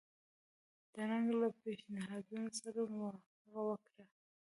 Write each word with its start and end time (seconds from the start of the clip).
ډنکن 0.93 1.25
له 1.41 1.47
پېشنهادونو 1.61 2.49
سره 2.61 2.79
موافقه 2.93 3.59
وکړه. 3.65 4.03